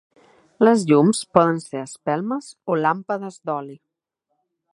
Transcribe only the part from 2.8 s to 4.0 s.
làmpades d'oli.